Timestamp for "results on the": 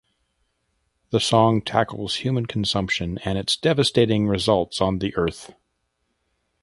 4.27-5.15